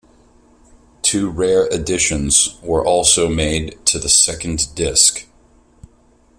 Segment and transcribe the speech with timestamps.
[1.03, 5.27] Two rare additions were also made to the second disc.